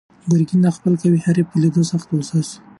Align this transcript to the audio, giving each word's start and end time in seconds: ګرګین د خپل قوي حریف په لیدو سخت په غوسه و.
ګرګین 0.29 0.59
د 0.63 0.67
خپل 0.75 0.93
قوي 1.01 1.19
حریف 1.25 1.47
په 1.51 1.57
لیدو 1.61 1.83
سخت 1.91 2.05
په 2.09 2.15
غوسه 2.17 2.37
و. 2.43 2.45